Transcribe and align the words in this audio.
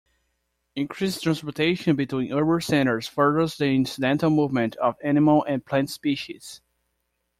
Increased 0.75 1.21
transportation 1.21 1.95
between 1.95 2.33
urban 2.33 2.61
centers 2.61 3.07
furthers 3.07 3.57
the 3.57 3.67
incidental 3.67 4.31
movement 4.31 4.75
of 4.77 4.95
animal 5.03 5.43
and 5.43 5.63
plant 5.63 5.91
species. 5.91 6.59